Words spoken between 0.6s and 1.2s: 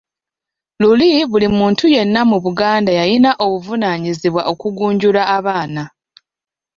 Luli